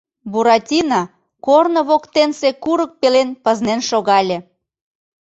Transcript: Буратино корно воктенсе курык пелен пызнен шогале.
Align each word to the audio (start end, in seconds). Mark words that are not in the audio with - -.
Буратино 0.31 1.01
корно 1.45 1.81
воктенсе 1.89 2.49
курык 2.63 2.91
пелен 2.99 3.29
пызнен 3.43 3.79
шогале. 3.89 4.37